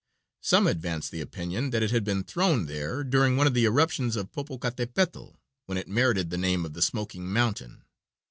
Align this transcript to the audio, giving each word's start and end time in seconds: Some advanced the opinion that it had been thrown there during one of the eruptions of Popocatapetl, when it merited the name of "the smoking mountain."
Some 0.41 0.65
advanced 0.65 1.11
the 1.11 1.21
opinion 1.21 1.69
that 1.69 1.83
it 1.83 1.91
had 1.91 2.03
been 2.03 2.23
thrown 2.23 2.65
there 2.65 3.03
during 3.03 3.37
one 3.37 3.45
of 3.45 3.53
the 3.53 3.65
eruptions 3.65 4.15
of 4.15 4.31
Popocatapetl, 4.31 5.35
when 5.67 5.77
it 5.77 5.87
merited 5.87 6.31
the 6.31 6.39
name 6.39 6.65
of 6.65 6.73
"the 6.73 6.81
smoking 6.81 7.31
mountain." 7.31 7.83